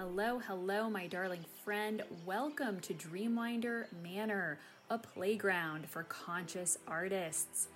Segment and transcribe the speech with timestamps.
[0.00, 2.02] Hello, hello, my darling friend.
[2.24, 4.58] Welcome to Dreamwinder Manor,
[4.88, 7.68] a playground for conscious artists.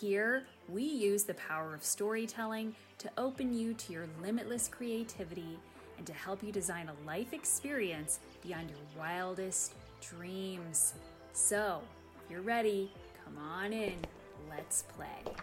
[0.00, 5.58] Here, we use the power of storytelling to open you to your limitless creativity
[5.98, 10.94] and to help you design a life experience beyond your wildest dreams.
[11.34, 11.82] So,
[12.24, 12.90] if you're ready,
[13.22, 13.98] come on in.
[14.48, 15.34] Let's play.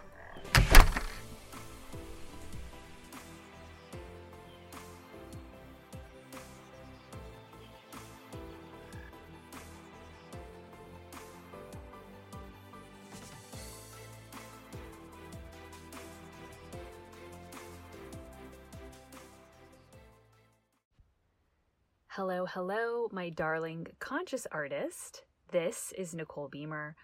[22.16, 25.24] Hello, hello, my darling conscious artist.
[25.50, 26.94] This is Nicole Beamer,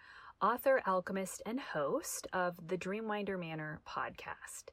[0.40, 4.70] author, alchemist, and host of the Dreamwinder Manor podcast.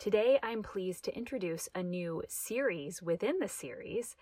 [0.00, 4.16] Today, I'm pleased to introduce a new series within the series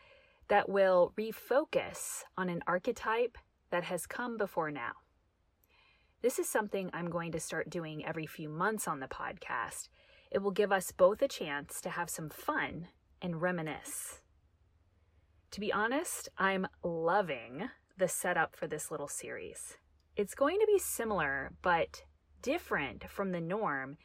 [0.49, 3.39] that will refocus on an archetype
[3.71, 4.93] that has come before now.
[6.21, 9.89] This is something I'm going to start doing every few months on the podcast.
[10.31, 12.89] It will give us both a chance to have some fun
[13.23, 14.21] and reminisce.
[15.57, 19.79] To be honest, I'm loving the setup for this little series.
[20.15, 22.03] It's going to be similar, but
[22.43, 23.97] different from the norm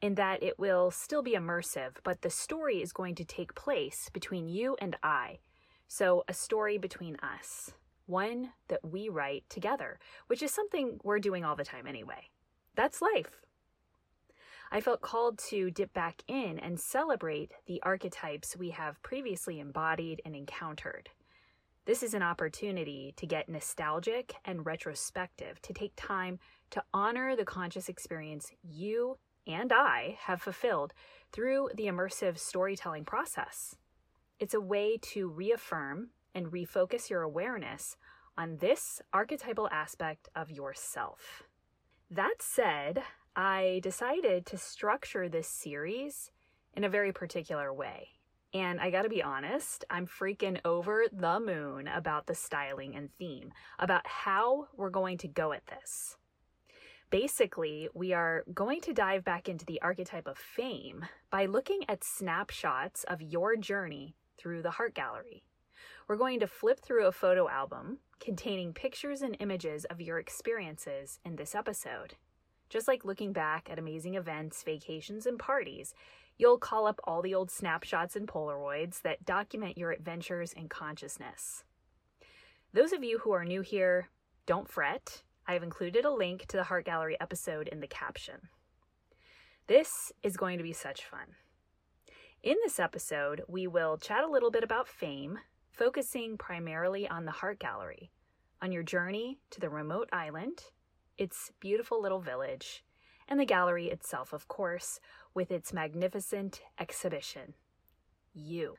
[0.00, 4.08] in that it will still be immersive, but the story is going to take place
[4.12, 5.40] between you and I.
[5.88, 7.72] So, a story between us,
[8.06, 12.28] one that we write together, which is something we're doing all the time anyway.
[12.76, 13.42] That's life.
[14.72, 20.22] I felt called to dip back in and celebrate the archetypes we have previously embodied
[20.24, 21.10] and encountered.
[21.86, 26.38] This is an opportunity to get nostalgic and retrospective, to take time
[26.70, 30.92] to honor the conscious experience you and I have fulfilled
[31.32, 33.74] through the immersive storytelling process.
[34.38, 37.96] It's a way to reaffirm and refocus your awareness
[38.38, 41.42] on this archetypal aspect of yourself.
[42.10, 43.02] That said,
[43.36, 46.30] I decided to structure this series
[46.74, 48.08] in a very particular way.
[48.52, 53.52] And I gotta be honest, I'm freaking over the moon about the styling and theme,
[53.78, 56.16] about how we're going to go at this.
[57.10, 62.04] Basically, we are going to dive back into the archetype of fame by looking at
[62.04, 65.44] snapshots of your journey through the Heart Gallery.
[66.08, 71.20] We're going to flip through a photo album containing pictures and images of your experiences
[71.24, 72.14] in this episode.
[72.70, 75.92] Just like looking back at amazing events, vacations, and parties,
[76.38, 81.64] you'll call up all the old snapshots and Polaroids that document your adventures in consciousness.
[82.72, 84.08] Those of you who are new here,
[84.46, 85.24] don't fret.
[85.48, 88.48] I've included a link to the Heart Gallery episode in the caption.
[89.66, 91.34] This is going to be such fun.
[92.44, 95.40] In this episode, we will chat a little bit about fame,
[95.72, 98.12] focusing primarily on the Heart Gallery,
[98.62, 100.62] on your journey to the remote island
[101.20, 102.82] its beautiful little village,
[103.28, 105.00] and the gallery itself, of course,
[105.34, 107.52] with its magnificent exhibition.
[108.32, 108.76] You.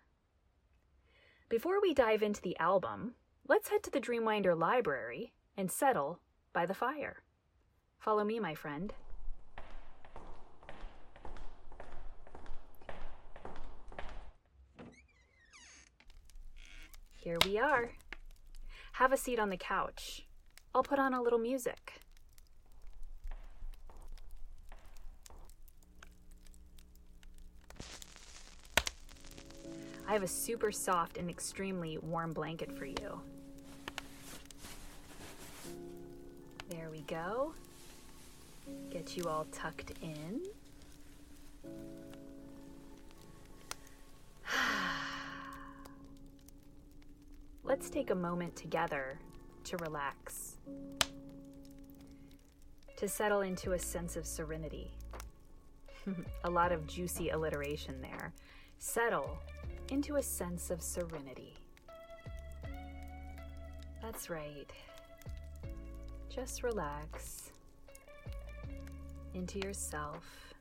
[1.49, 3.13] Before we dive into the album,
[3.47, 6.19] let's head to the Dreamwinder library and settle
[6.51, 7.21] by the fire.
[7.99, 8.91] Follow me, my friend.
[17.13, 17.91] Here we are.
[18.93, 20.25] Have a seat on the couch.
[20.73, 22.01] I'll put on a little music.
[30.11, 33.21] I have a super soft and extremely warm blanket for you.
[36.69, 37.53] There we go.
[38.89, 40.41] Get you all tucked in.
[47.63, 49.17] Let's take a moment together
[49.63, 50.57] to relax,
[52.97, 54.91] to settle into a sense of serenity.
[56.43, 58.33] a lot of juicy alliteration there.
[58.77, 59.39] Settle
[59.91, 61.53] into a sense of serenity.
[64.01, 64.71] That's right.
[66.29, 67.51] Just relax
[69.33, 70.53] into yourself.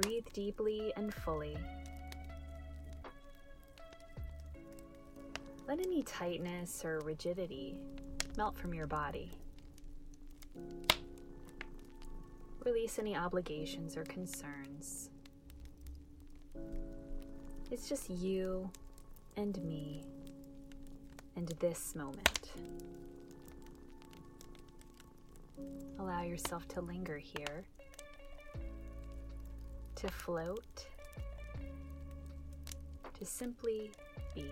[0.00, 1.56] Breathe deeply and fully.
[5.68, 7.78] Let any tightness or rigidity
[8.36, 9.30] melt from your body.
[12.64, 15.11] Release any obligations or concerns.
[17.72, 18.68] It's just you
[19.38, 20.04] and me
[21.36, 22.50] and this moment.
[25.98, 27.64] Allow yourself to linger here,
[29.94, 30.86] to float,
[33.18, 33.90] to simply
[34.34, 34.50] be.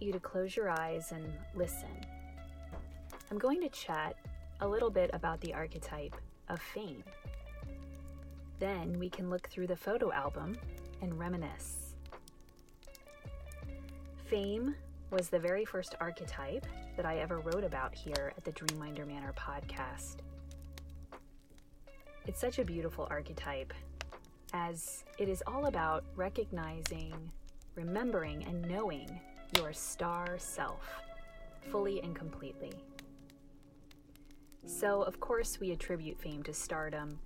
[0.00, 1.88] You to close your eyes and listen.
[3.30, 4.16] I'm going to chat
[4.60, 6.16] a little bit about the archetype
[6.48, 7.04] of fame.
[8.58, 10.56] Then we can look through the photo album
[11.02, 11.94] and reminisce.
[14.24, 14.74] Fame
[15.10, 19.34] was the very first archetype that I ever wrote about here at the Dreamwinder Manor
[19.36, 20.16] podcast.
[22.26, 23.74] It's such a beautiful archetype,
[24.54, 27.14] as it is all about recognizing,
[27.74, 29.20] remembering, and knowing
[29.56, 30.86] your star self
[31.70, 32.72] fully and completely.
[34.66, 37.18] So, of course, we attribute fame to stardom,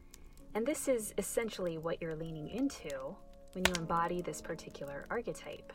[0.54, 3.14] and this is essentially what you're leaning into
[3.52, 5.72] when you embody this particular archetype.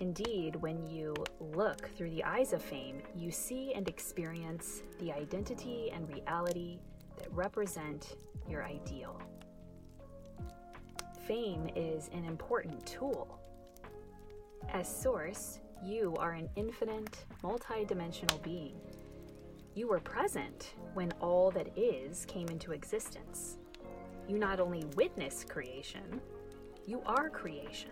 [0.00, 5.90] Indeed, when you look through the eyes of fame, you see and experience the identity
[5.92, 6.78] and reality
[7.18, 8.16] that represent
[8.48, 9.20] your ideal.
[11.26, 13.40] Fame is an important tool.
[14.72, 18.74] As Source, you are an infinite, multidimensional being.
[19.74, 23.58] You were present when all that is came into existence.
[24.28, 26.20] You not only witness creation,
[26.86, 27.90] you are creation.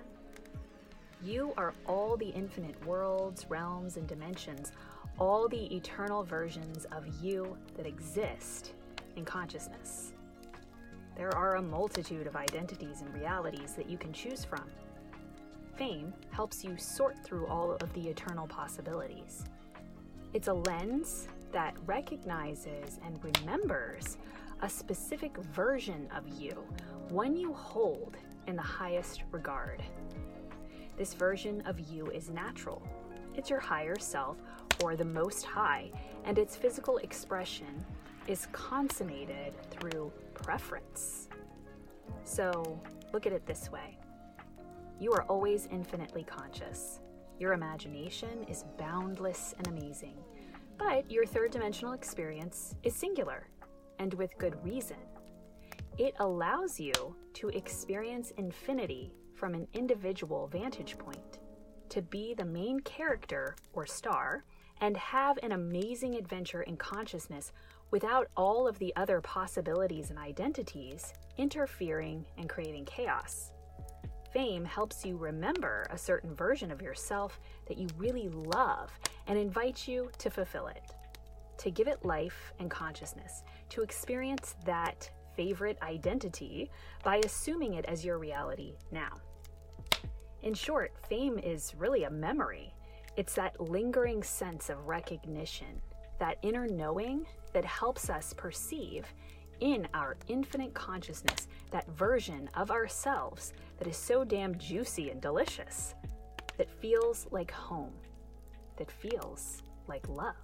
[1.22, 4.72] You are all the infinite worlds, realms, and dimensions,
[5.18, 8.72] all the eternal versions of you that exist
[9.16, 10.12] in consciousness.
[11.16, 14.64] There are a multitude of identities and realities that you can choose from.
[15.82, 19.46] Fame helps you sort through all of the eternal possibilities.
[20.32, 24.16] It's a lens that recognizes and remembers
[24.60, 26.52] a specific version of you,
[27.08, 29.82] one you hold in the highest regard.
[30.96, 32.80] This version of you is natural.
[33.34, 34.36] It's your higher self
[34.84, 35.90] or the most high,
[36.24, 37.84] and its physical expression
[38.28, 41.28] is consummated through preference.
[42.22, 42.80] So,
[43.12, 43.98] look at it this way
[45.02, 47.00] you are always infinitely conscious.
[47.40, 50.14] Your imagination is boundless and amazing.
[50.78, 53.48] But your third dimensional experience is singular,
[53.98, 54.98] and with good reason.
[55.98, 61.40] It allows you to experience infinity from an individual vantage point,
[61.88, 64.44] to be the main character or star,
[64.80, 67.50] and have an amazing adventure in consciousness
[67.90, 73.51] without all of the other possibilities and identities interfering and creating chaos
[74.32, 78.90] fame helps you remember a certain version of yourself that you really love
[79.26, 80.82] and invites you to fulfill it,
[81.58, 86.70] to give it life and consciousness, to experience that favorite identity
[87.04, 89.12] by assuming it as your reality now.
[90.42, 92.74] In short, fame is really a memory.
[93.16, 95.80] It's that lingering sense of recognition,
[96.18, 99.06] that inner knowing that helps us perceive
[99.62, 105.94] in our infinite consciousness that version of ourselves that is so damn juicy and delicious,
[106.58, 107.92] that feels like home,
[108.76, 110.34] that feels like love.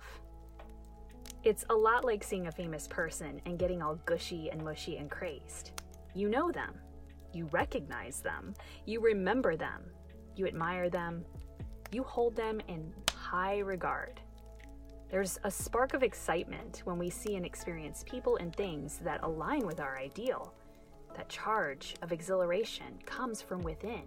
[1.43, 5.11] It's a lot like seeing a famous person and getting all gushy and mushy and
[5.11, 5.73] crazed.
[6.15, 6.75] You know them,
[7.33, 8.55] you recognize them,
[8.87, 9.83] you remember them,
[10.37, 11.25] you admire them,
[11.91, 14.21] you hold them in high regard.
[15.11, 19.67] There's a spark of excitement when we see and experience people and things that align
[19.67, 20.53] with our ideal.
[21.17, 24.03] That charge of exhilaration comes from within.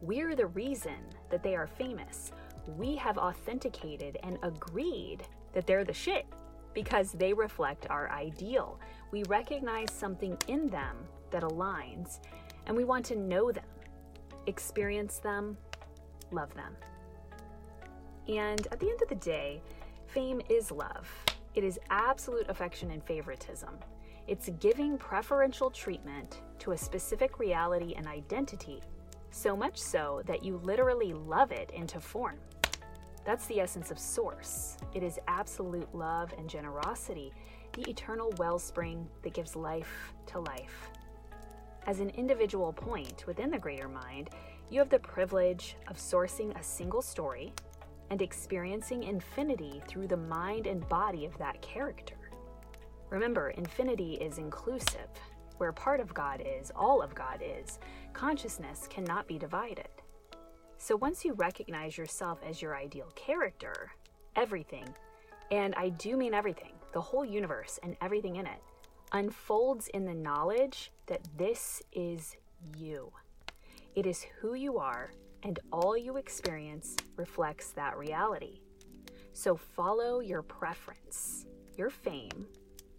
[0.00, 0.98] We're the reason
[1.30, 2.30] that they are famous.
[2.78, 6.26] We have authenticated and agreed that they're the shit
[6.74, 8.78] because they reflect our ideal.
[9.10, 10.96] We recognize something in them
[11.32, 12.20] that aligns,
[12.66, 13.64] and we want to know them,
[14.46, 15.56] experience them,
[16.30, 16.76] love them.
[18.28, 19.60] And at the end of the day,
[20.12, 21.08] Fame is love.
[21.54, 23.78] It is absolute affection and favoritism.
[24.26, 28.82] It's giving preferential treatment to a specific reality and identity,
[29.30, 32.38] so much so that you literally love it into form.
[33.24, 34.76] That's the essence of Source.
[34.94, 37.32] It is absolute love and generosity,
[37.74, 40.90] the eternal wellspring that gives life to life.
[41.86, 44.30] As an individual point within the greater mind,
[44.70, 47.52] you have the privilege of sourcing a single story
[48.10, 52.16] and experiencing infinity through the mind and body of that character.
[53.08, 55.08] Remember, infinity is inclusive.
[55.58, 57.78] Where part of God is, all of God is.
[58.12, 59.88] Consciousness cannot be divided.
[60.78, 63.90] So once you recognize yourself as your ideal character,
[64.36, 64.88] everything,
[65.50, 68.62] and I do mean everything, the whole universe and everything in it,
[69.12, 72.36] unfolds in the knowledge that this is
[72.76, 73.12] you.
[73.94, 75.10] It is who you are
[75.42, 78.60] and all you experience reflects that reality.
[79.32, 82.46] So follow your preference, your fame,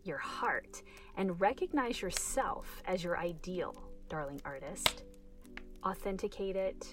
[0.04, 0.82] your heart,
[1.18, 5.04] and recognize yourself as your ideal, darling artist.
[5.86, 6.88] Authenticate it,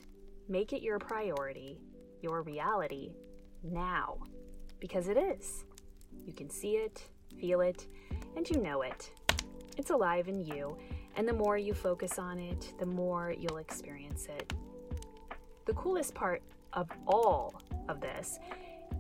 [0.49, 1.81] make it your priority,
[2.21, 3.14] your reality
[3.62, 4.19] now,
[4.81, 5.64] because it is.
[6.26, 7.02] You can see it,
[7.38, 7.87] feel it,
[8.37, 9.11] and you know it.
[9.76, 10.76] It's alive in you,
[11.17, 14.52] and the more you focus on it, the more you'll experience it.
[15.68, 16.40] The coolest part
[16.72, 17.60] of all
[17.90, 18.38] of this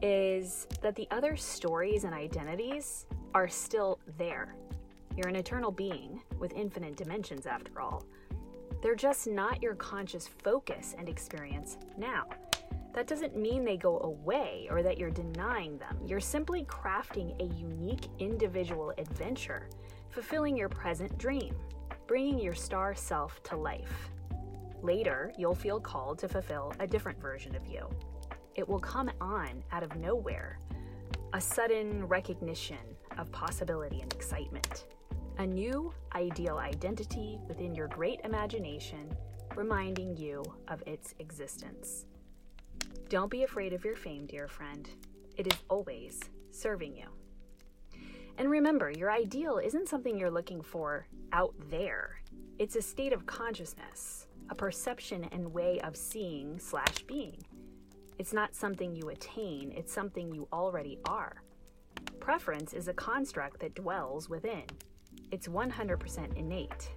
[0.02, 4.54] is that the other stories and identities are still there.
[5.16, 8.04] You're an eternal being with infinite dimensions, after all.
[8.82, 12.26] They're just not your conscious focus and experience now.
[12.92, 15.96] That doesn't mean they go away or that you're denying them.
[16.06, 19.70] You're simply crafting a unique individual adventure,
[20.10, 21.54] fulfilling your present dream,
[22.06, 24.10] bringing your star self to life.
[24.82, 27.88] Later, you'll feel called to fulfill a different version of you.
[28.54, 30.60] It will come on out of nowhere,
[31.32, 32.78] a sudden recognition
[33.18, 34.86] of possibility and excitement.
[35.38, 39.10] A new ideal identity within your great imagination,
[39.56, 42.06] reminding you of its existence.
[43.08, 44.88] Don't be afraid of your fame, dear friend.
[45.36, 46.20] It is always
[46.50, 47.06] serving you.
[48.36, 52.20] And remember, your ideal isn't something you're looking for out there.
[52.58, 57.38] It's a state of consciousness, a perception and way of seeing slash being.
[58.18, 61.42] It's not something you attain, it's something you already are.
[62.20, 64.64] Preference is a construct that dwells within.
[65.30, 66.88] It's 100% innate.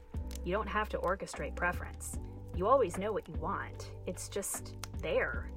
[0.43, 2.17] You don't have to orchestrate preference.
[2.55, 5.51] You always know what you want, it's just there.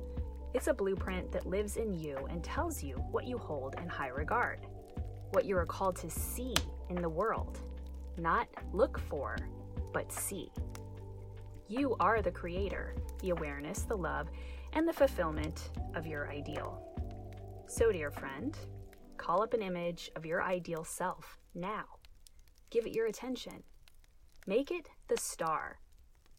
[0.52, 4.08] It's a blueprint that lives in you and tells you what you hold in high
[4.08, 4.60] regard,
[5.32, 6.54] what you are called to see
[6.90, 7.58] in the world.
[8.16, 9.36] Not look for,
[9.92, 10.52] but see.
[11.66, 14.28] You are the creator, the awareness, the love,
[14.74, 16.78] and the fulfillment of your ideal.
[17.66, 18.56] So, dear friend,
[19.16, 21.84] call up an image of your ideal self now.
[22.68, 23.62] Give it your attention.
[24.46, 25.78] Make it the star.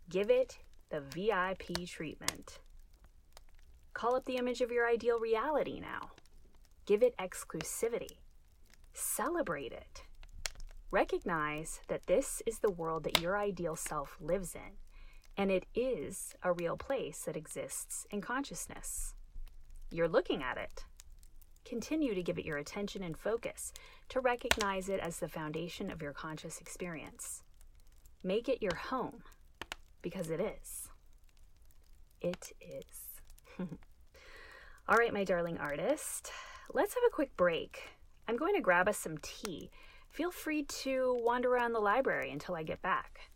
[0.10, 2.60] Give it the VIP treatment.
[3.94, 6.12] Call up the image of your ideal reality now.
[6.86, 8.20] Give it exclusivity.
[8.94, 10.03] Celebrate it.
[10.91, 14.85] Recognize that this is the world that your ideal self lives in
[15.38, 19.13] and it is a real place that exists in consciousness.
[19.92, 20.86] You're looking at it.
[21.65, 23.74] Continue to give it your attention and focus
[24.10, 27.42] to recognize it as the foundation of your conscious experience.
[28.24, 29.24] Make it your home
[30.01, 30.89] because it is.
[32.22, 33.68] It is.
[34.88, 36.32] All right, my darling artist,
[36.74, 37.82] let's have a quick break.
[38.27, 39.72] I'm going to grab us some tea.
[40.10, 43.30] Feel free to wander around the library until I get back.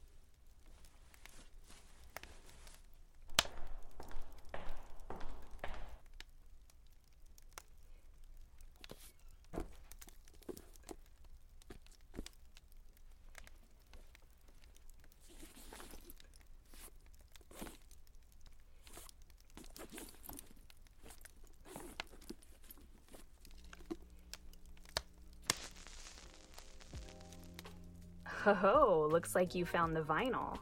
[28.50, 30.58] Ho ho, looks like you found the vinyl.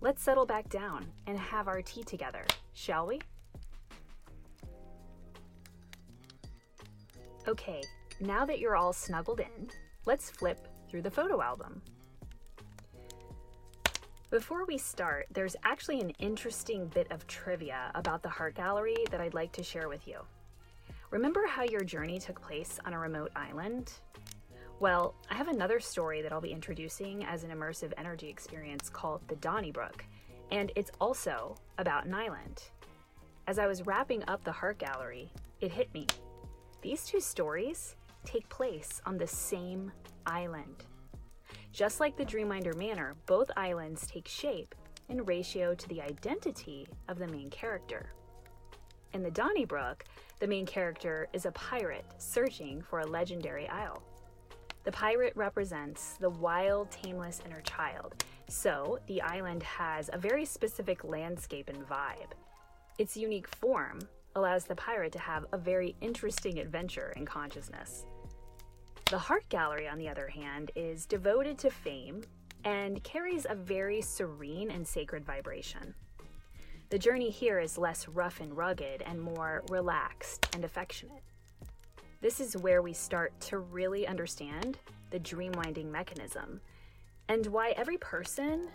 [0.00, 3.18] Let's settle back down and have our tea together, shall we?
[7.48, 7.82] Okay,
[8.20, 9.68] now that you're all snuggled in,
[10.06, 11.82] let's flip through the photo album.
[14.30, 19.20] Before we start, there's actually an interesting bit of trivia about the Heart Gallery that
[19.20, 20.20] I'd like to share with you.
[21.10, 23.94] Remember how your journey took place on a remote island?
[24.82, 29.20] Well, I have another story that I'll be introducing as an immersive energy experience called
[29.28, 30.04] the Donnybrook,
[30.50, 32.64] and it's also about an island.
[33.46, 36.08] As I was wrapping up the Heart Gallery, it hit me.
[36.80, 39.92] These two stories take place on the same
[40.26, 40.84] island.
[41.72, 44.74] Just like the Dreamwinder Manor, both islands take shape
[45.08, 48.14] in ratio to the identity of the main character.
[49.12, 50.02] In the Donnybrook,
[50.40, 54.02] the main character is a pirate searching for a legendary isle.
[54.84, 61.04] The pirate represents the wild, tameless inner child, so the island has a very specific
[61.04, 62.32] landscape and vibe.
[62.98, 64.00] Its unique form
[64.34, 68.06] allows the pirate to have a very interesting adventure in consciousness.
[69.10, 72.22] The Heart Gallery, on the other hand, is devoted to fame
[72.64, 75.94] and carries a very serene and sacred vibration.
[76.90, 81.22] The journey here is less rough and rugged and more relaxed and affectionate.
[82.22, 84.78] This is where we start to really understand
[85.10, 86.60] the dream winding mechanism
[87.28, 88.68] and why every person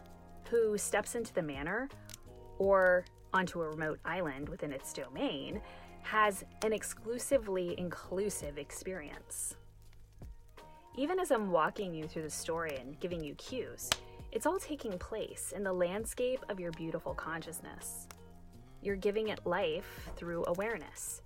[0.50, 1.88] who steps into the manor
[2.60, 5.62] or onto a remote island within its domain
[6.01, 9.56] has an exclusively inclusive experience.
[10.98, 13.89] Even as I'm walking you through the story and giving you cues,
[14.34, 18.10] it's all taking place in the landscape of your beautiful consciousness.
[18.82, 21.22] You're giving it life through awareness.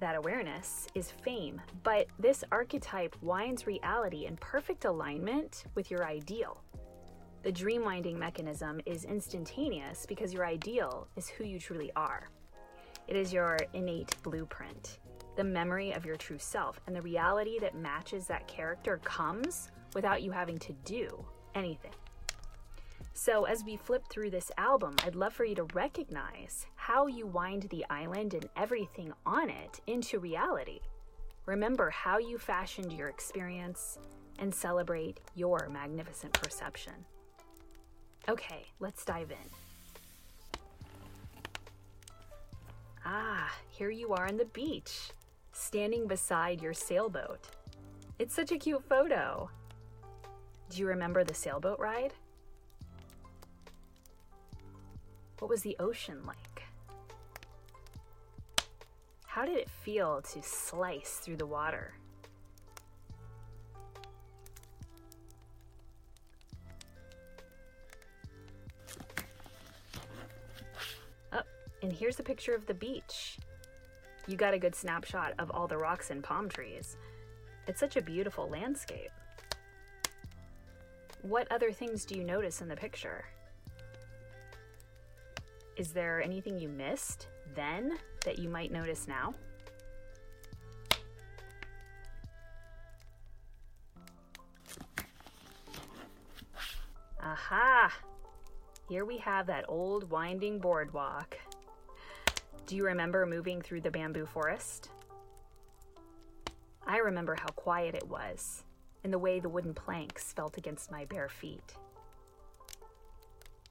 [0.00, 6.62] That awareness is fame, but this archetype winds reality in perfect alignment with your ideal.
[7.42, 12.28] The dream winding mechanism is instantaneous because your ideal is who you truly are.
[13.08, 14.98] It is your innate blueprint,
[15.36, 20.22] the memory of your true self, and the reality that matches that character comes without
[20.22, 21.24] you having to do
[21.54, 21.92] anything.
[23.18, 27.26] So, as we flip through this album, I'd love for you to recognize how you
[27.26, 30.80] wind the island and everything on it into reality.
[31.46, 33.98] Remember how you fashioned your experience
[34.38, 36.92] and celebrate your magnificent perception.
[38.28, 40.60] Okay, let's dive in.
[43.06, 45.10] Ah, here you are on the beach,
[45.52, 47.48] standing beside your sailboat.
[48.18, 49.48] It's such a cute photo.
[50.68, 52.12] Do you remember the sailboat ride?
[55.38, 56.64] What was the ocean like?
[59.26, 61.92] How did it feel to slice through the water?
[71.32, 71.42] Oh,
[71.82, 73.36] and here's a picture of the beach.
[74.26, 76.96] You got a good snapshot of all the rocks and palm trees.
[77.66, 79.10] It's such a beautiful landscape.
[81.20, 83.26] What other things do you notice in the picture?
[85.76, 89.34] Is there anything you missed then that you might notice now?
[97.22, 97.92] Aha!
[98.88, 101.36] Here we have that old winding boardwalk.
[102.66, 104.90] Do you remember moving through the bamboo forest?
[106.86, 108.64] I remember how quiet it was
[109.04, 111.74] and the way the wooden planks felt against my bare feet.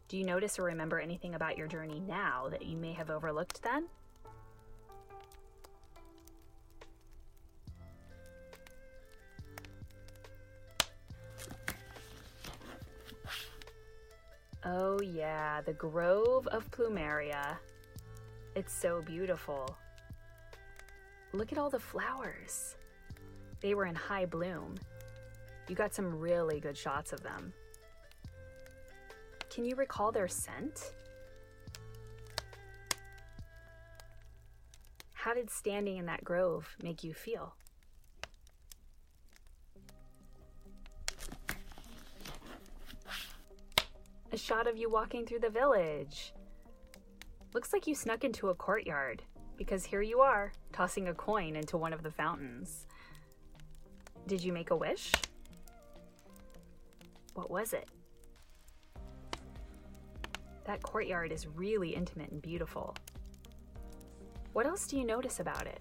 [0.08, 3.64] Do you notice or remember anything about your journey now that you may have overlooked
[3.64, 3.88] then?
[14.64, 17.58] Oh, yeah, the Grove of Plumeria.
[18.56, 19.76] It's so beautiful.
[21.34, 22.76] Look at all the flowers.
[23.62, 24.76] They were in high bloom.
[25.68, 27.54] You got some really good shots of them.
[29.56, 30.92] Can you recall their scent?
[35.14, 37.56] How did standing in that grove make you feel?
[44.34, 46.34] A shot of you walking through the village.
[47.54, 49.24] Looks like you snuck into a courtyard,
[49.56, 52.88] because here you are, tossing a coin into one of the fountains.
[54.28, 55.14] Did you make a wish?
[57.36, 57.88] What was it?
[60.66, 62.96] That courtyard is really intimate and beautiful.
[64.54, 65.80] What else do you notice about it?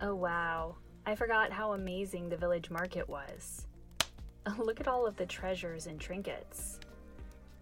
[0.00, 3.66] Oh wow, I forgot how amazing the village market was.
[4.58, 6.78] Look at all of the treasures and trinkets.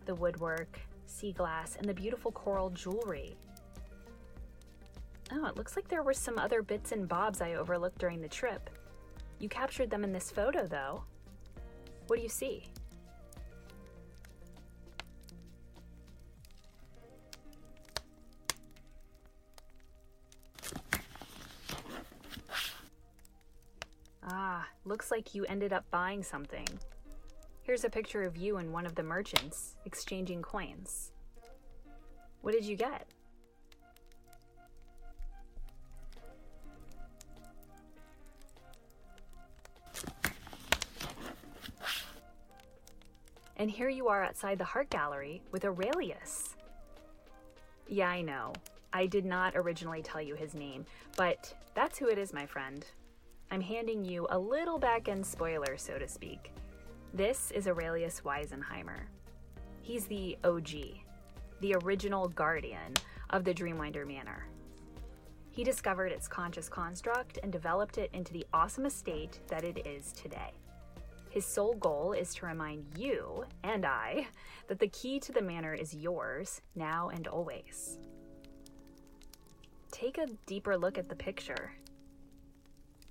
[0.04, 3.36] The woodwork, sea glass, and the beautiful coral jewelry.
[5.32, 8.28] Oh, it looks like there were some other bits and bobs I overlooked during the
[8.28, 8.70] trip.
[9.38, 11.02] You captured them in this photo, though.
[12.06, 12.64] What do you see?
[24.28, 26.66] Ah, looks like you ended up buying something.
[27.62, 31.12] Here's a picture of you and one of the merchants exchanging coins.
[32.40, 33.06] What did you get?
[43.58, 46.56] And here you are outside the Heart Gallery with Aurelius.
[47.88, 48.52] Yeah, I know.
[48.92, 50.84] I did not originally tell you his name,
[51.16, 52.84] but that's who it is, my friend.
[53.50, 56.52] I'm handing you a little back end spoiler, so to speak.
[57.14, 59.04] This is Aurelius Weisenheimer.
[59.80, 60.70] He's the OG,
[61.60, 62.92] the original guardian
[63.30, 64.46] of the Dreamwinder Manor.
[65.50, 70.12] He discovered its conscious construct and developed it into the awesome estate that it is
[70.12, 70.52] today.
[71.36, 74.28] His sole goal is to remind you and I
[74.68, 77.98] that the key to the manor is yours now and always.
[79.90, 81.72] Take a deeper look at the picture.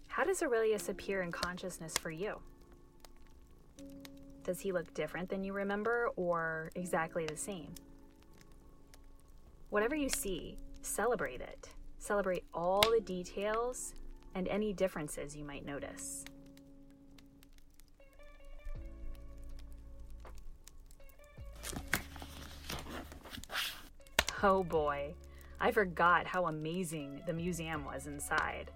[0.07, 2.39] How does Aurelius appear in consciousness for you?
[4.43, 7.75] Does he look different than you remember or exactly the same?
[9.69, 11.69] Whatever you see, celebrate it.
[11.99, 13.93] Celebrate all the details
[14.33, 16.25] and any differences you might notice.
[24.47, 25.15] Oh boy,
[25.59, 28.69] I forgot how amazing the museum was inside.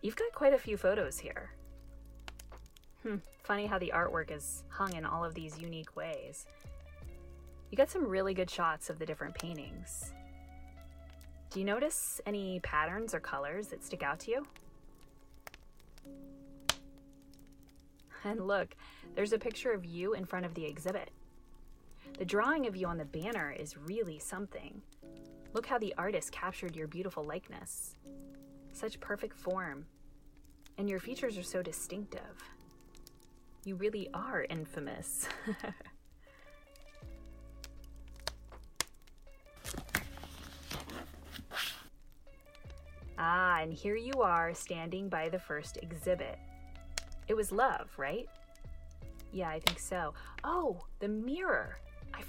[0.00, 1.50] You've got quite a few photos here.
[3.02, 6.46] Hmm, funny how the artwork is hung in all of these unique ways.
[7.70, 10.14] You got some really good shots of the different paintings.
[11.50, 14.46] Do you notice any patterns or colors that stick out to you?
[18.24, 18.74] And look,
[19.14, 21.10] there's a picture of you in front of the exhibit.
[22.18, 24.82] The drawing of you on the banner is really something.
[25.54, 27.96] Look how the artist captured your beautiful likeness.
[28.72, 29.86] Such perfect form.
[30.78, 32.20] And your features are so distinctive.
[33.64, 35.28] You really are infamous.
[43.18, 46.38] ah, and here you are standing by the first exhibit.
[47.28, 48.28] It was love, right?
[49.32, 50.14] Yeah, I think so.
[50.44, 51.76] Oh, the mirror.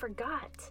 [0.04, 0.70] Forgot.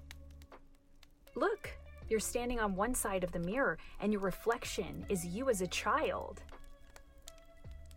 [1.37, 1.71] Look,
[2.11, 5.67] you're standing on one side of the mirror, and your reflection is you as a
[5.69, 6.43] child.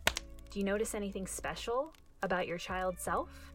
[0.06, 3.52] Do you notice anything special about your child self?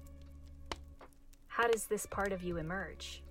[1.48, 3.24] How does this part of you emerge?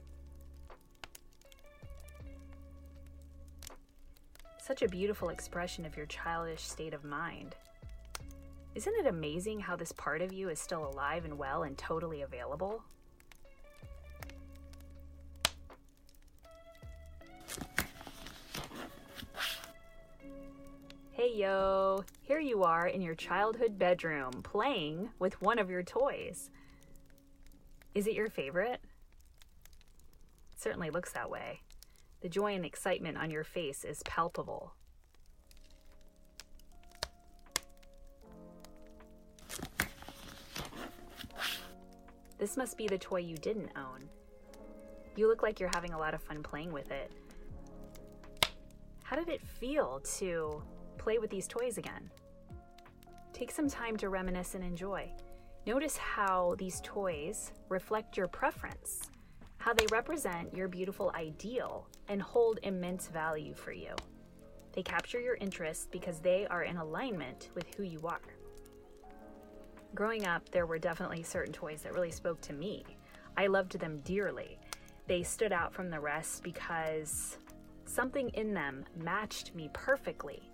[4.60, 7.54] Such a beautiful expression of your childish state of mind.
[8.74, 12.22] Isn't it amazing how this part of you is still alive and well and totally
[12.22, 12.82] available?
[21.40, 26.50] Yo, here you are in your childhood bedroom playing with one of your toys.
[27.94, 28.78] Is it your favorite?
[30.52, 31.62] It certainly looks that way.
[32.20, 34.74] The joy and excitement on your face is palpable.
[42.38, 44.10] This must be the toy you didn't own.
[45.16, 47.10] You look like you're having a lot of fun playing with it.
[49.02, 50.62] How did it feel to
[51.00, 52.10] play with these toys again.
[53.32, 55.10] Take some time to reminisce and enjoy.
[55.66, 59.10] Notice how these toys reflect your preference,
[59.56, 63.94] how they represent your beautiful ideal and hold immense value for you.
[64.72, 68.20] They capture your interest because they are in alignment with who you are.
[69.94, 72.84] Growing up, there were definitely certain toys that really spoke to me.
[73.38, 74.58] I loved them dearly.
[75.06, 77.38] They stood out from the rest because
[77.86, 80.49] something in them matched me perfectly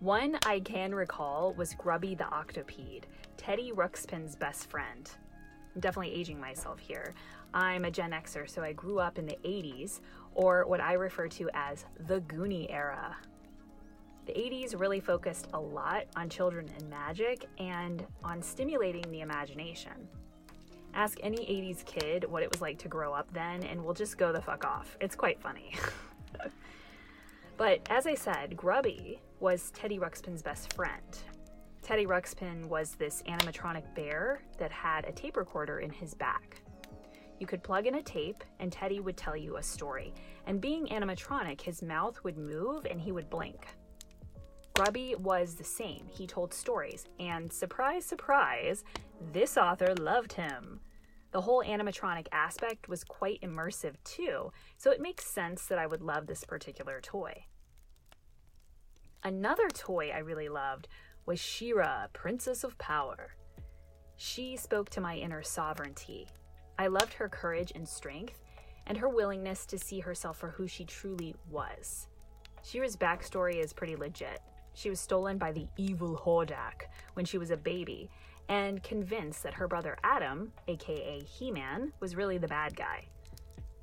[0.00, 3.04] one I can recall was Grubby the Octopede,
[3.36, 5.10] Teddy Ruxpin's best friend.
[5.74, 7.12] I'm definitely aging myself here.
[7.52, 10.00] I'm a Gen Xer, so I grew up in the 80s,
[10.34, 13.14] or what I refer to as the Goonie era.
[14.24, 20.08] The 80s really focused a lot on children and magic and on stimulating the imagination.
[20.94, 24.16] Ask any 80s kid what it was like to grow up then, and we'll just
[24.16, 24.96] go the fuck off.
[24.98, 25.74] It's quite funny.
[27.58, 31.18] but as I said, Grubby was Teddy Ruxpin's best friend.
[31.82, 36.60] Teddy Ruxpin was this animatronic bear that had a tape recorder in his back.
[37.38, 40.12] You could plug in a tape, and Teddy would tell you a story.
[40.46, 43.66] And being animatronic, his mouth would move and he would blink.
[44.74, 46.06] Grubby was the same.
[46.10, 48.84] He told stories, and surprise, surprise,
[49.32, 50.80] this author loved him.
[51.32, 56.02] The whole animatronic aspect was quite immersive too, so it makes sense that I would
[56.02, 57.46] love this particular toy.
[59.22, 60.88] Another toy I really loved
[61.26, 63.34] was She-Ra, Princess of Power.
[64.16, 66.26] She spoke to my inner sovereignty.
[66.78, 68.42] I loved her courage and strength,
[68.86, 72.06] and her willingness to see herself for who she truly was.
[72.62, 74.40] She-Ra's backstory is pretty legit.
[74.72, 78.08] She was stolen by the evil Hordak when she was a baby,
[78.48, 83.04] and convinced that her brother Adam, aka He Man, was really the bad guy.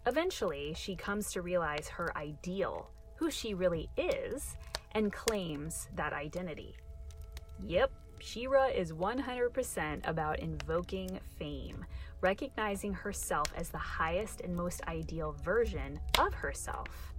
[0.08, 4.58] Eventually, she comes to realize her ideal, who she really is,
[4.94, 6.76] and claims that identity.
[7.66, 11.86] Yep, She-Ra is 100% about invoking fame,
[12.22, 17.14] recognizing herself as the highest and most ideal version of herself.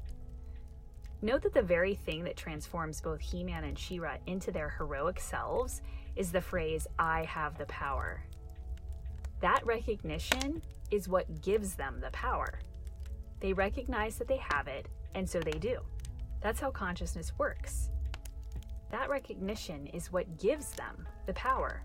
[1.20, 5.18] Note that the very thing that transforms both He Man and She-Ra into their heroic
[5.18, 5.82] selves
[6.14, 8.22] is the phrase, I have the power.
[9.40, 12.60] That recognition is what gives them the power.
[13.40, 15.78] They recognize that they have it, and so they do.
[16.40, 17.90] That's how consciousness works.
[18.90, 21.82] That recognition is what gives them the power.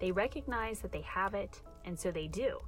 [0.00, 2.60] They recognize that they have it, and so they do.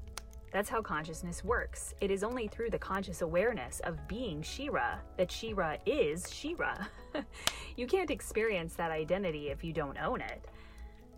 [0.52, 1.94] That's how consciousness works.
[2.00, 6.74] It is only through the conscious awareness of being She-Ra that She-Ra is She-Ra.
[7.76, 10.44] you can't experience that identity if you don't own it.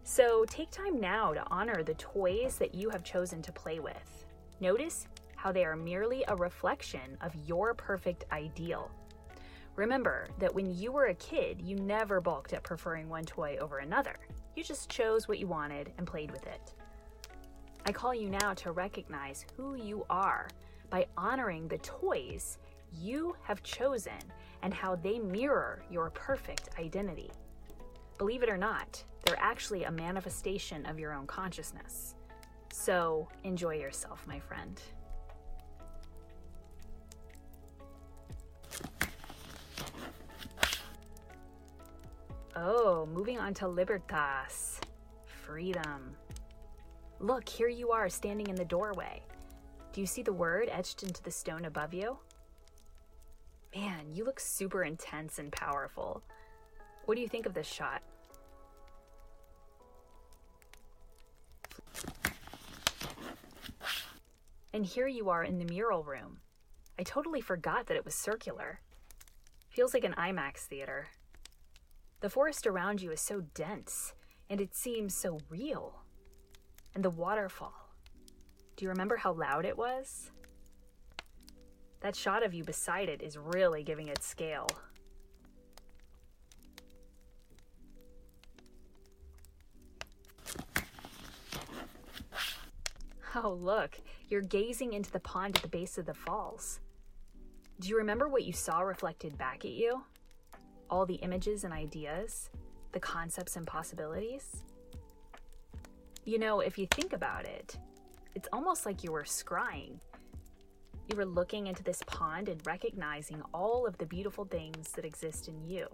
[0.05, 4.27] So take time now to honor the toys that you have chosen to play with.
[4.61, 8.91] Notice how they are merely a reflection of your perfect ideal.
[9.77, 13.79] Remember that when you were a kid, you never balked at preferring one toy over
[13.79, 14.17] another.
[14.55, 16.75] You just chose what you wanted and played with it.
[17.87, 20.49] I call you now to recognize who you are
[20.91, 22.59] by honoring the toys
[22.93, 24.13] you have chosen
[24.63, 27.31] and how they mirror your perfect identity.
[28.19, 32.15] Believe it or not, they're actually a manifestation of your own consciousness.
[32.71, 34.81] So enjoy yourself, my friend.
[42.65, 44.81] Oh, moving on to Libertas.
[45.25, 46.15] Freedom.
[47.19, 49.21] Look, here you are standing in the doorway.
[49.93, 52.19] Do you see the word etched into the stone above you?
[53.75, 56.23] Man, you look super intense and powerful.
[57.07, 58.01] What do you think of this shot?
[64.73, 66.39] And here you are in the mural room.
[66.97, 68.79] I totally forgot that it was circular.
[69.69, 71.09] Feels like an IMAX theater.
[72.23, 74.15] The forest around you is so dense,
[74.49, 76.05] and it seems so real.
[76.95, 77.75] And the waterfall.
[78.77, 80.31] Do you remember how loud it was?
[82.01, 84.69] That shot of you beside it is really giving it scale.
[93.35, 96.79] Oh, look, you're gazing into the pond at the base of the falls.
[97.81, 100.05] Do you remember what you saw reflected back at you?
[100.93, 102.51] All the images and ideas,
[102.93, 104.63] the concepts and possibilities?
[106.25, 107.79] You know, if you think about it,
[108.35, 109.99] it's almost like you were scrying.
[111.09, 115.49] You were looking into this pond and recognizing all of the beautiful things that exist
[115.49, 115.89] in you.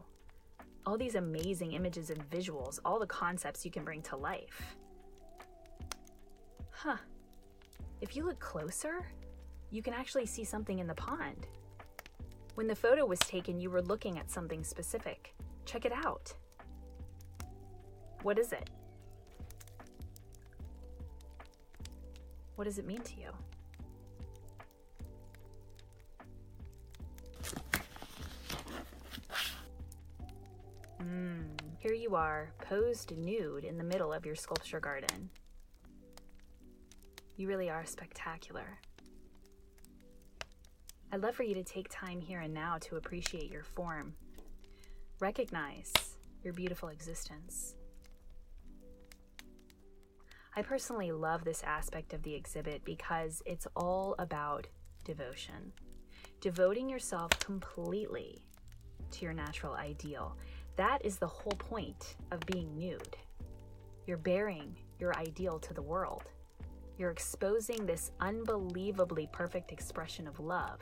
[0.84, 4.76] All these amazing images and visuals, all the concepts you can bring to life.
[6.70, 6.96] Huh.
[8.00, 9.06] If you look closer,
[9.70, 11.46] you can actually see something in the pond.
[12.58, 15.32] When the photo was taken, you were looking at something specific.
[15.64, 16.34] Check it out.
[18.24, 18.68] What is it?
[22.56, 23.30] What does it mean to you?
[30.98, 31.42] Hmm,
[31.78, 35.30] here you are, posed nude in the middle of your sculpture garden.
[37.36, 38.80] You really are spectacular.
[41.10, 44.12] I'd love for you to take time here and now to appreciate your form.
[45.20, 45.90] Recognize
[46.44, 47.74] your beautiful existence.
[50.54, 54.66] I personally love this aspect of the exhibit because it's all about
[55.04, 55.72] devotion.
[56.42, 58.42] Devoting yourself completely
[59.12, 60.36] to your natural ideal.
[60.76, 63.16] That is the whole point of being nude.
[64.06, 66.24] You're bearing your ideal to the world.
[66.98, 70.80] You're exposing this unbelievably perfect expression of love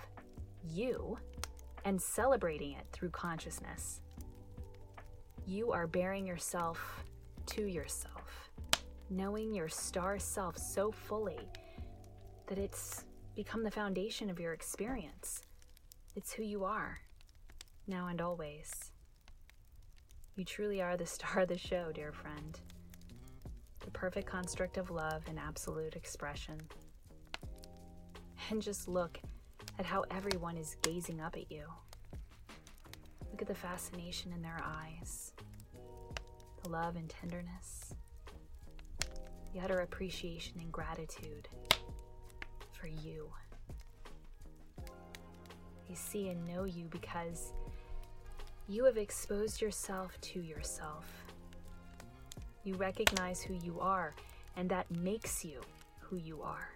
[0.72, 1.18] you
[1.85, 4.00] and celebrating it through consciousness.
[5.46, 7.05] You are bearing yourself
[7.46, 8.50] to yourself,
[9.09, 11.38] knowing your star self so fully
[12.48, 15.42] that it's become the foundation of your experience.
[16.16, 16.98] It's who you are,
[17.87, 18.90] now and always.
[20.35, 22.59] You truly are the star of the show, dear friend.
[23.81, 26.61] The perfect construct of love and absolute expression.
[28.50, 29.20] And just look
[29.78, 31.64] at how everyone is gazing up at you.
[33.30, 35.32] Look at the fascination in their eyes,
[36.62, 37.94] the love and tenderness,
[39.52, 41.48] the utter appreciation and gratitude
[42.72, 43.30] for you.
[45.88, 47.52] They see and know you because
[48.68, 51.06] you have exposed yourself to yourself.
[52.64, 54.14] You recognize who you are,
[54.56, 55.60] and that makes you
[56.00, 56.75] who you are.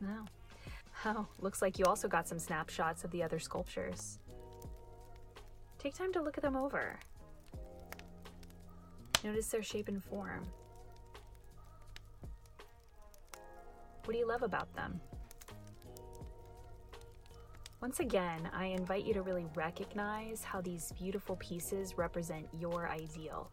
[0.00, 0.24] No.
[1.04, 4.18] Oh, looks like you also got some snapshots of the other sculptures.
[5.78, 6.98] Take time to look at them over.
[9.24, 10.46] Notice their shape and form.
[14.04, 15.00] What do you love about them?
[17.80, 23.50] Once again, I invite you to really recognize how these beautiful pieces represent your ideal.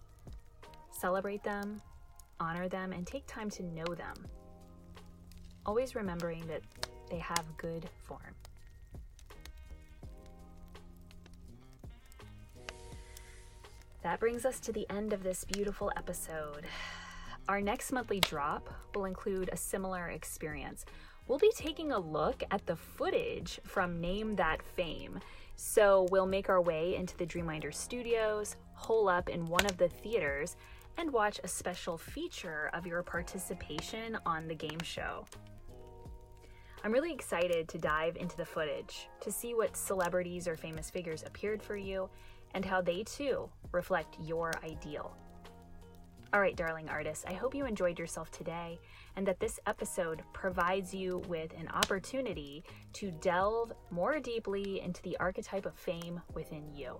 [0.91, 1.81] Celebrate them,
[2.39, 4.15] honor them, and take time to know them
[5.67, 6.61] always remembering that
[7.09, 8.21] they have good form.
[14.01, 16.65] That brings us to the end of this beautiful episode.
[17.49, 20.85] Our next monthly drop will include a similar experience.
[21.27, 25.19] We'll be taking a look at the footage from Name That Fame.
[25.57, 29.89] So we'll make our way into the Dreamwinder studios, hole up in one of the
[29.89, 30.55] theaters,
[30.97, 35.25] and watch a special feature of your participation on the game show.
[36.83, 41.23] I'm really excited to dive into the footage to see what celebrities or famous figures
[41.25, 42.09] appeared for you
[42.53, 45.15] and how they too reflect your ideal.
[46.33, 48.77] All right, darling artists, I hope you enjoyed yourself today
[49.15, 52.63] and that this episode provides you with an opportunity
[52.93, 56.99] to delve more deeply into the archetype of fame within you.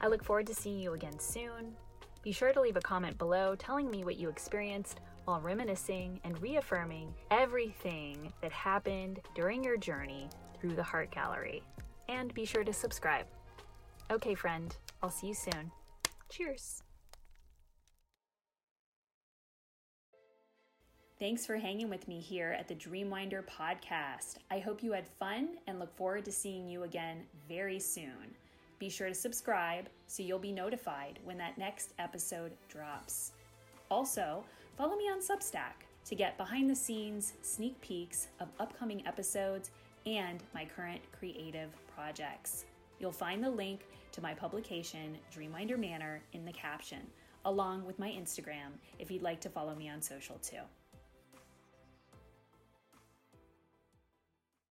[0.00, 1.76] I look forward to seeing you again soon.
[2.22, 6.40] Be sure to leave a comment below telling me what you experienced while reminiscing and
[6.40, 10.26] reaffirming everything that happened during your journey
[10.58, 11.62] through the Heart Gallery.
[12.08, 13.26] And be sure to subscribe.
[14.10, 15.70] Okay, friend, I'll see you soon.
[16.30, 16.82] Cheers.
[21.18, 24.36] Thanks for hanging with me here at the Dreamwinder podcast.
[24.50, 28.34] I hope you had fun and look forward to seeing you again very soon.
[28.78, 33.32] Be sure to subscribe so you'll be notified when that next episode drops.
[33.90, 34.44] Also,
[34.78, 39.72] follow me on Substack to get behind the scenes sneak peeks of upcoming episodes
[40.06, 42.64] and my current creative projects.
[43.00, 43.80] You'll find the link
[44.12, 47.00] to my publication, Dreamwinder Manor, in the caption,
[47.44, 50.60] along with my Instagram if you'd like to follow me on social too.